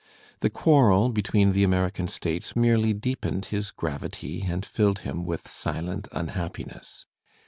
[0.39, 6.07] The quarrel between the American states merely deepened his gravity and filled him with silent
[6.11, 7.05] unhappiness.